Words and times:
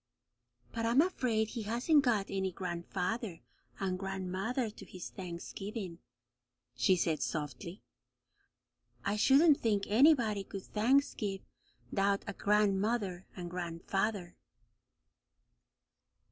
"But 0.71 0.83
I'm 0.87 0.99
afraid 0.99 1.49
he 1.49 1.61
hasn't 1.61 2.01
got 2.03 2.25
any 2.31 2.51
gran'father 2.51 3.41
and 3.79 3.99
gran'mother 3.99 4.71
to 4.71 4.83
his 4.83 5.11
Thanksgiving," 5.11 5.99
she 6.75 6.95
said 6.95 7.21
softly. 7.21 7.83
"I 9.05 9.15
shouldn't 9.15 9.59
think 9.59 9.85
anybody 9.85 10.43
could 10.43 10.63
thanksgive 10.63 11.41
'thout 11.93 12.23
a 12.25 12.33
gran'mother 12.33 13.27
and 13.35 13.51
gran'father." 13.51 14.37